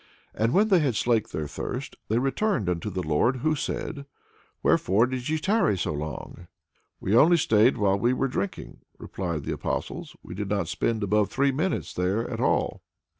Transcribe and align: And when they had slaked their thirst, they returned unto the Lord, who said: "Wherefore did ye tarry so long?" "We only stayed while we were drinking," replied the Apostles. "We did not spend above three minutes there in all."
And 0.33 0.51
when 0.51 0.69
they 0.69 0.79
had 0.79 0.95
slaked 0.95 1.31
their 1.31 1.47
thirst, 1.47 1.95
they 2.07 2.17
returned 2.17 2.67
unto 2.69 2.89
the 2.89 3.03
Lord, 3.03 3.35
who 3.45 3.53
said: 3.53 4.07
"Wherefore 4.63 5.05
did 5.05 5.29
ye 5.29 5.37
tarry 5.37 5.77
so 5.77 5.93
long?" 5.93 6.47
"We 6.99 7.15
only 7.15 7.37
stayed 7.37 7.77
while 7.77 7.99
we 7.99 8.11
were 8.11 8.27
drinking," 8.27 8.79
replied 8.97 9.43
the 9.43 9.53
Apostles. 9.53 10.15
"We 10.23 10.33
did 10.33 10.49
not 10.49 10.67
spend 10.69 11.03
above 11.03 11.29
three 11.29 11.51
minutes 11.51 11.93
there 11.93 12.23
in 12.23 12.41
all." 12.41 12.81